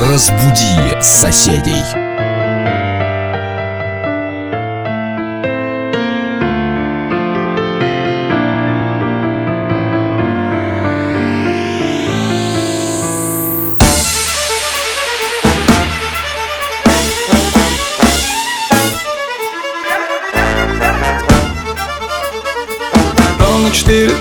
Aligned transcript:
Разбуди 0.00 1.02
соседей. 1.02 1.99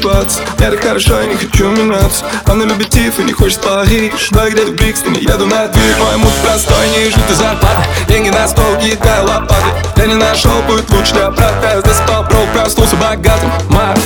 4.20 0.10 0.42
Я 0.60 0.72
так 0.72 0.82
хорошо, 0.82 1.22
я 1.22 1.28
не 1.28 1.36
хочу 1.36 1.70
меняться. 1.70 2.26
Она 2.46 2.66
любит 2.66 2.90
Тиф 2.90 3.20
и 3.20 3.24
не 3.24 3.34
хочет 3.34 3.60
Париж 3.62 4.30
Да 4.32 4.50
где-то 4.50 4.72
в 4.72 4.76
Брикстоне, 4.76 5.20
еду 5.20 5.46
на 5.46 5.68
дверь 5.68 5.96
Мой 5.98 6.18
муж 6.18 6.34
простой, 6.44 6.90
не 6.90 7.06
жить 7.06 7.16
зарплаты. 7.30 7.84
Деньги 8.08 8.30
на 8.30 8.48
стол, 8.48 8.76
кидаю 8.82 9.28
лопаты. 9.28 9.70
Я 9.98 10.06
не 10.08 10.16
нашел 10.16 10.62
путь 10.68 10.90
лучше 10.90 11.14
для 11.14 11.32
брата. 11.32 11.72
Я 11.76 11.82
заспал, 11.82 12.24
бро, 12.24 12.40
проснулся 12.54 12.96
богатым. 12.96 13.52
Марк, 13.70 14.00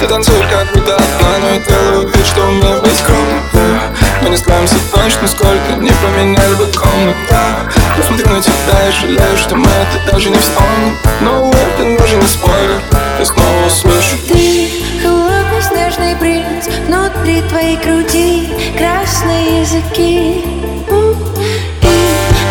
ты 0.00 0.08
танцуешь 0.08 0.46
как 0.50 0.72
будто 0.74 0.96
одна 0.96 1.38
Но 1.40 1.48
я 1.50 1.60
делаю 1.60 2.08
вид, 2.08 2.26
что 2.26 2.46
у 2.46 2.50
меня 2.50 2.74
весь 2.84 3.00
комната 3.00 3.94
Мы 4.22 4.30
не 4.30 4.36
справимся 4.36 4.74
точно, 4.92 5.28
сколько 5.28 5.72
не 5.78 5.90
поменяли 5.90 6.54
бы 6.54 6.66
комната 6.66 7.70
Посмотрю 7.96 8.28
на 8.30 8.42
тебя 8.42 8.53
и 8.88 8.92
жалею, 8.92 9.36
что 9.36 9.56
мы 9.56 9.66
это 9.66 10.12
даже 10.12 10.30
не 10.30 10.38
вспомним. 10.38 10.96
Но 11.20 11.50
это 11.50 11.98
даже 11.98 12.16
не 12.16 12.26
спойлер 12.26 12.82
Я 13.18 13.24
снова 13.24 13.66
услышу 13.66 14.16
Ты 14.28 14.68
холодный 15.02 15.62
снежный 15.62 16.16
принц 16.16 16.66
Внутри 16.86 17.42
твоей 17.42 17.76
груди 17.76 18.48
красные 18.76 19.60
языки. 19.60 20.44
И 21.82 21.94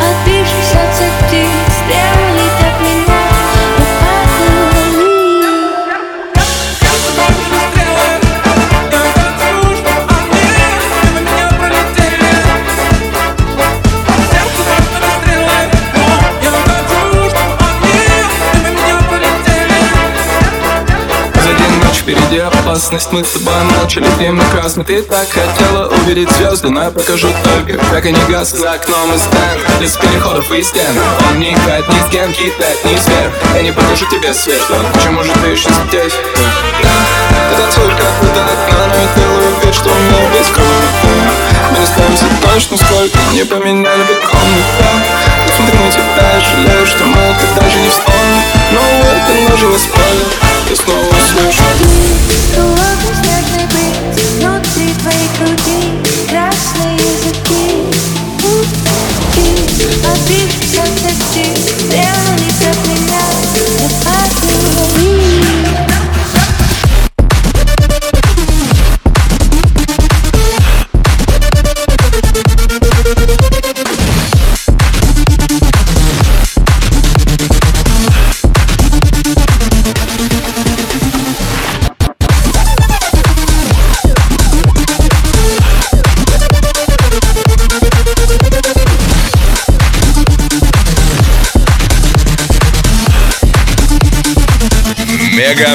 отбившись 0.09 0.73
от 0.73 1.27
птиц 1.27 1.72
опасность. 22.63 23.11
Мы 23.11 23.23
с 23.23 23.31
тобой 23.31 23.53
молча 23.77 23.99
летим 23.99 24.37
на 24.37 24.45
красный. 24.45 24.83
Ты 24.83 25.01
так 25.03 25.27
хотела 25.29 25.89
увидеть 25.89 26.29
звезды 26.31 26.69
Но 26.69 26.83
я 26.83 26.91
покажу 26.91 27.27
только, 27.43 27.83
как 27.91 28.05
они 28.05 28.17
гаснут. 28.29 28.61
За 28.61 28.73
окном 28.73 29.13
и 29.13 29.17
стен, 29.17 29.79
без 29.79 29.95
переходов 29.97 30.51
и 30.51 30.63
стен. 30.63 30.97
Он 31.29 31.39
не 31.39 31.53
играет 31.53 31.87
ни 31.87 32.07
с 32.07 32.11
кем, 32.11 32.31
кидает 32.31 32.83
ни 32.85 32.95
сверх 32.95 33.33
Я 33.55 33.61
не 33.61 33.71
покажу 33.71 34.05
тебе 34.09 34.33
свет. 34.33 34.61
Почему 34.93 35.23
же 35.23 35.31
ты 35.43 35.49
еще 35.49 35.69
здесь? 35.87 36.13
Да, 36.81 36.89
ты 37.49 37.61
танцуешь 37.61 37.97
как 37.97 38.13
будто 38.21 38.41
одна 38.41 38.87
Но 38.87 38.95
я 38.95 39.07
делаю 39.15 39.55
вид, 39.63 39.75
что 39.75 39.89
у 39.89 39.95
меня 39.95 40.29
без 40.37 40.47
крови. 40.47 40.69
Мы 41.71 41.79
не 41.79 41.85
справимся 41.85 42.25
точно, 42.41 42.77
сколько 42.77 43.17
не 43.33 43.43
поменяли 43.43 44.03
бы 44.03 44.15
комнаты 44.21 45.32
Смотрю 45.55 45.79
на 45.79 45.91
тебя. 45.91 46.03
И 46.37 46.41
жалею, 46.41 46.85
что 46.85 47.03
мы 47.05 47.17
это 47.17 47.61
даже 47.61 47.79
не 47.79 47.89
вспомним 47.89 48.41
Но 48.71 48.81
это 48.81 49.33
не 49.39 49.47
спойлер 49.77 50.33
Я 50.69 50.75
снова 50.75 51.15
слышу 51.29 51.63
Ты 52.55 53.12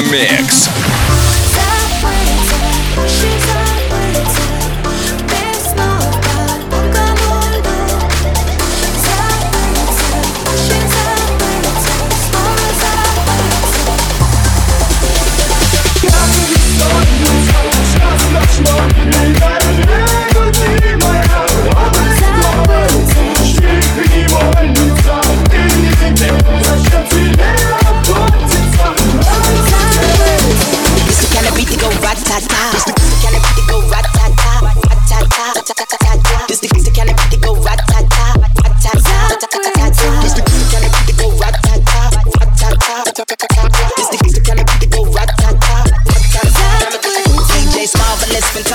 Мегамикс. 0.01 0.28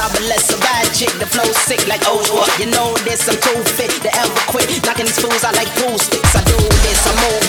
Fantabulous, 0.04 0.54
a 0.54 0.58
bad 0.60 0.92
chick, 0.94 1.10
the 1.18 1.26
flow 1.26 1.44
sick 1.52 1.86
like 1.88 2.02
oh 2.06 2.20
what? 2.32 2.58
You 2.58 2.66
know 2.66 2.94
this, 3.04 3.28
I'm 3.28 3.40
too 3.40 3.62
fit 3.64 3.90
to 4.02 4.10
ever 4.16 4.34
quit. 4.48 4.68
Knocking 4.84 5.06
these 5.06 5.18
fools 5.18 5.44
out 5.44 5.56
like 5.56 5.68
pool 5.76 5.98
sticks. 5.98 6.34
I 6.34 6.42
do 6.44 6.56
this, 6.56 7.06
I 7.06 7.12
move 7.24 7.43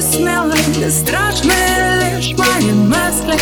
смелой 0.00 0.58
и 0.78 0.90
страшны 0.90 1.52
лишь 2.00 2.32
мои 2.38 2.72
мысли 2.72 3.36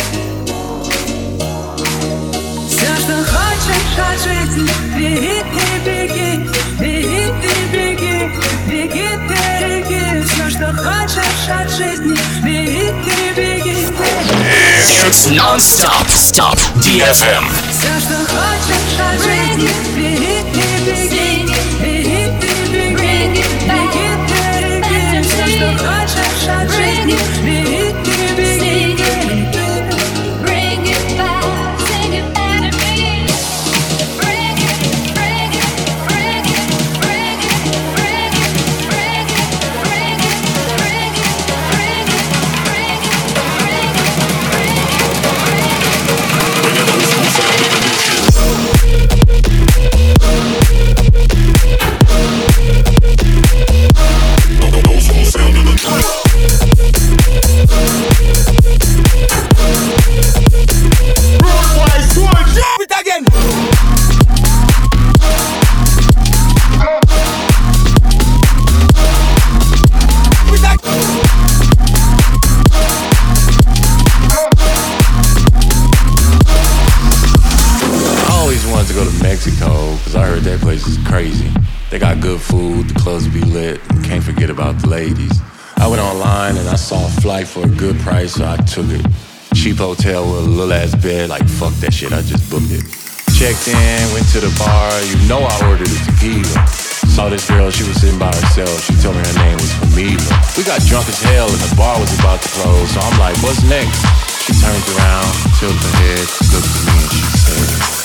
Все, 2.67 2.91
что 2.99 3.15
хочешь 3.23 3.97
от 3.97 4.17
жизни, 4.19 4.69
беги 4.97 5.39
и 5.59 5.79
беги 5.85 6.49
Беги 6.79 7.23
и 7.27 7.63
беги, 7.71 8.15
беги 8.67 9.09
ты 9.27 9.39
реки 9.65 10.03
Все, 10.27 10.49
что 10.49 10.67
хочешь 10.73 11.49
от 11.49 11.69
жизни, 11.69 12.17
беги 12.43 12.85
и 12.85 13.33
беги 13.35 13.87
It's 15.07 15.27
non-stop. 15.29 16.07
Stop. 16.09 16.57
DFM. 16.77 17.45
Все, 17.69 17.93
что 17.99 18.17
хочешь 18.25 18.99
от 18.99 19.17
жизни, 19.23 19.69
беги 19.95 20.31
и 20.31 20.85
беги 20.85 21.09
Беги 21.09 21.30
crazy. 81.11 81.51
They 81.89 81.99
got 81.99 82.21
good 82.21 82.39
food, 82.39 82.87
the 82.87 82.95
clubs 82.95 83.27
be 83.27 83.41
lit, 83.41 83.83
can't 84.07 84.23
forget 84.23 84.49
about 84.49 84.79
the 84.79 84.87
ladies. 84.87 85.43
I 85.75 85.85
went 85.85 85.99
online 85.99 86.55
and 86.55 86.69
I 86.69 86.79
saw 86.79 87.03
a 87.03 87.11
flight 87.19 87.45
for 87.51 87.67
a 87.67 87.73
good 87.83 87.99
price, 87.99 88.39
so 88.39 88.47
I 88.47 88.55
took 88.63 88.87
it. 88.87 89.03
Cheap 89.53 89.83
hotel 89.83 90.23
with 90.23 90.47
a 90.47 90.49
little 90.49 90.71
ass 90.71 90.95
bed, 90.95 91.27
like 91.27 91.43
fuck 91.43 91.75
that 91.83 91.91
shit, 91.91 92.15
I 92.15 92.23
just 92.23 92.47
booked 92.47 92.71
it. 92.71 92.87
Checked 93.35 93.67
in, 93.67 93.99
went 94.15 94.23
to 94.31 94.39
the 94.39 94.55
bar, 94.55 94.87
you 95.03 95.19
know 95.27 95.43
I 95.43 95.51
ordered 95.67 95.91
a 95.91 95.99
tequila. 96.07 96.63
Saw 97.11 97.27
this 97.27 97.43
girl, 97.43 97.67
she 97.67 97.83
was 97.83 97.99
sitting 97.99 98.15
by 98.15 98.31
herself, 98.31 98.71
she 98.87 98.95
told 99.03 99.19
me 99.19 99.21
her 99.27 99.35
name 99.43 99.59
was 99.59 99.71
Camila. 99.83 100.31
We 100.55 100.63
got 100.63 100.79
drunk 100.87 101.11
as 101.11 101.19
hell 101.19 101.51
and 101.51 101.59
the 101.59 101.75
bar 101.75 101.99
was 101.99 102.07
about 102.23 102.39
to 102.39 102.49
close, 102.55 102.87
so 102.87 103.03
I'm 103.03 103.19
like, 103.19 103.35
what's 103.43 103.59
next? 103.67 103.99
She 104.47 104.55
turned 104.63 104.87
around, 104.95 105.27
tilted 105.59 105.75
her 105.75 105.95
head, 106.07 106.23
looked 106.55 106.71
at 106.71 106.83
me 106.87 106.95
and 107.03 107.11
she 107.11 107.27
said, 107.35 107.99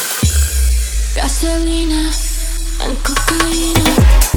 Gasolina 1.15 2.26
and 2.81 2.97
cocaine. 3.05 4.36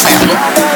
Sandler. 0.00 0.69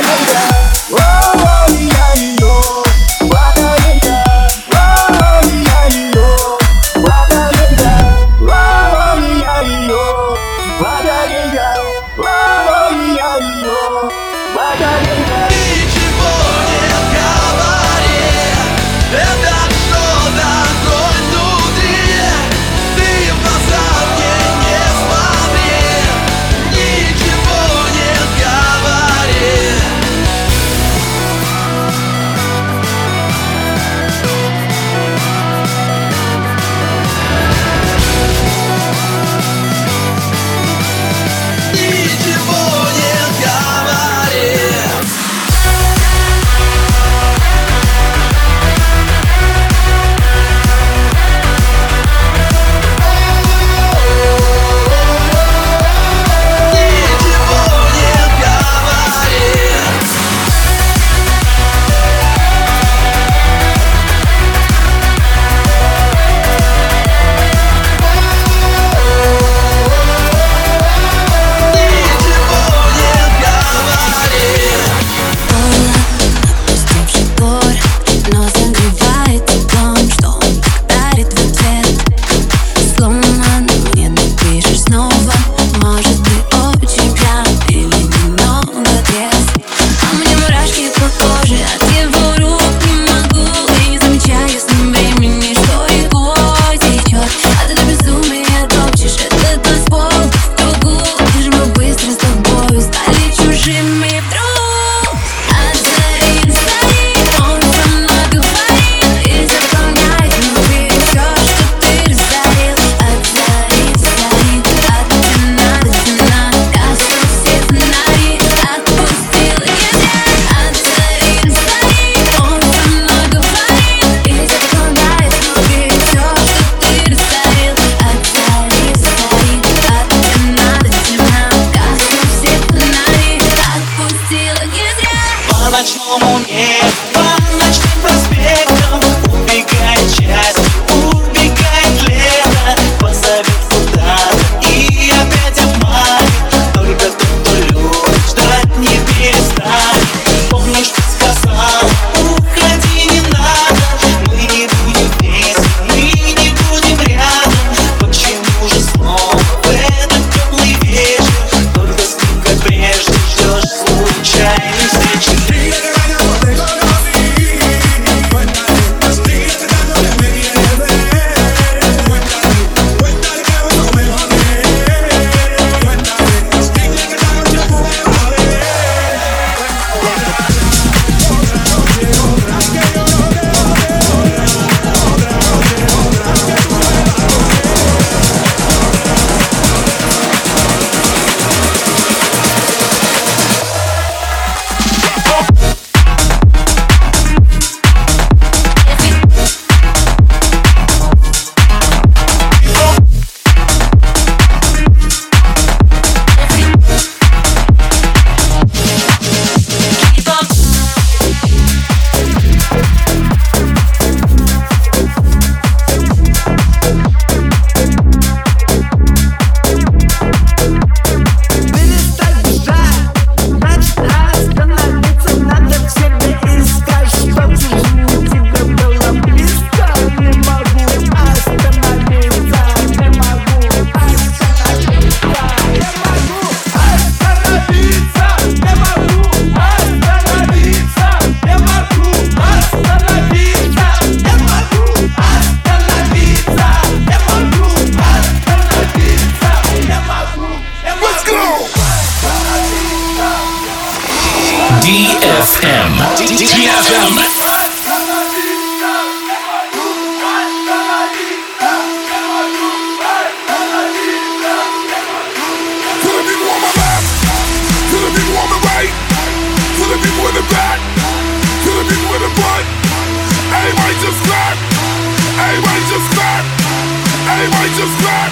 just 278.04 278.04
clap. 278.04 278.32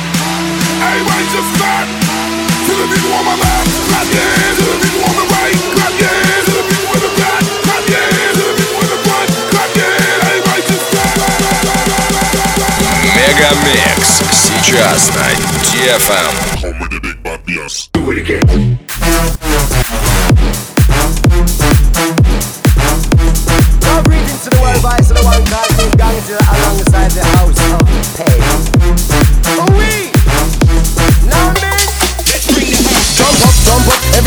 Everybody 0.83 1.23
just 1.31 1.51
clap. 1.55 1.87
To 2.67 2.73
the 2.75 2.87
people 2.91 3.13
on 3.15 3.23
my 3.23 3.35
left, 3.39 3.71
clap 3.87 4.07
your 4.11 4.27
hands. 4.27 4.59
To 4.59 4.65
the 4.75 4.79
people 4.83 5.03
on 5.07 5.15
the 5.15 5.23
right, 5.23 5.55
clap 5.71 5.93
your 5.95 6.11
hands. 6.11 6.45
To 6.47 6.53
the 6.59 6.65
people 6.67 6.91
in 6.91 7.01
the 7.07 7.13
back, 7.15 7.43
clap 7.63 7.83
your 7.87 8.03
hands. 8.11 8.35
To 8.35 8.43
the 8.43 8.55
people 8.59 8.79
in 8.83 8.89
the 8.91 8.99
front, 9.07 9.27
clap 9.47 9.71
your 9.79 9.87
hands. 9.87 10.19
Everybody 10.27 10.61
just 10.67 10.85
clap. 10.91 11.15
Мегамикс. 13.15 14.09
Сейчас 14.35 15.15
на 15.15 15.31
DFM. 15.63 16.60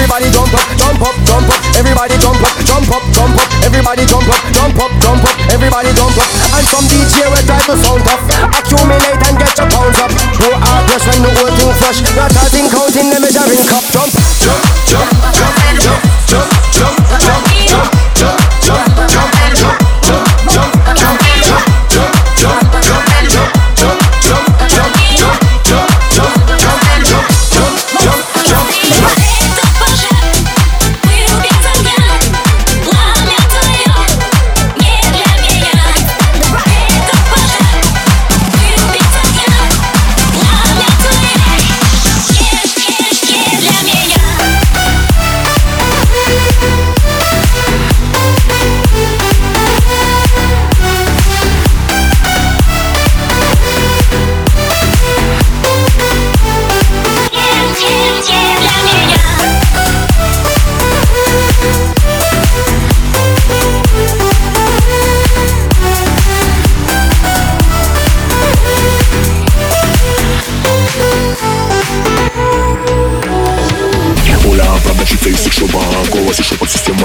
Everybody 0.05 0.29
jump 0.29 0.53
up, 0.53 0.69
jump 0.77 1.01
up, 1.01 1.15
jump 1.25 1.49
up, 1.49 1.61
everybody 1.73 2.13
jump 2.21 2.37
up, 2.37 2.53
jump 2.61 2.89
up, 2.93 3.01
jump 3.09 3.33
up, 3.41 3.49
everybody 3.65 4.05
jump 4.05 4.29
up, 4.29 4.37
jump 4.53 4.77
up, 4.77 4.91
jump 5.01 5.23
up, 5.25 5.33
everybody 5.49 5.89
jump 5.97 6.13
up. 6.13 6.29
And 6.53 6.65
some 6.69 6.85
DJ 6.85 7.25
will 7.25 7.41
drive 7.49 7.65
the 7.65 7.73
sound 7.81 8.05
up, 8.05 8.21
accumulate 8.53 9.17
and 9.25 9.35
get 9.41 9.57
your 9.57 9.65
pounds 9.73 9.97
up. 9.97 10.13
Who 10.13 10.53
are 10.53 10.81
press 10.85 11.09
when 11.09 11.25
the 11.25 11.31
whole 11.33 11.53
thing 11.57 11.73
fresh? 11.81 12.05
Not 12.13 12.29
counting 12.29 13.09
the 13.09 13.17
measuring 13.17 13.65
cup. 13.65 13.81
Jump, 13.89 14.13
jump, 14.13 14.24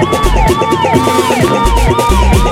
Thank 0.00 0.14
you. 2.42 2.47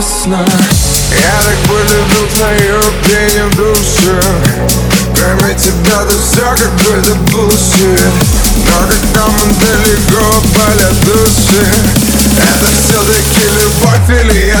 Пресно 0.00 0.44
Я 1.10 1.42
так 1.44 1.58
полюбил 1.68 2.26
твою 2.34 2.80
пение 3.04 3.44
в 3.46 3.56
душе. 3.56 4.20
Кроме 5.14 5.54
тебя 5.54 6.04
да 6.04 6.14
все 6.24 6.42
какой-то 6.42 7.12
bullshit 7.30 8.12
Но 8.56 8.88
когда 8.88 9.26
мы 9.26 9.52
далеко 9.54 10.42
болят 10.56 11.00
души. 11.04 11.66
Это 12.38 12.66
все-таки 12.82 13.44
любовь 13.58 14.20
или 14.22 14.46
я 14.46 14.60